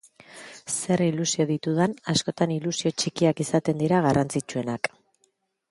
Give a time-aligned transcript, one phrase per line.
[0.75, 4.93] Zer ilusio ditudan, askotan ilusio txikiak izaten dira garrantzitzuenak.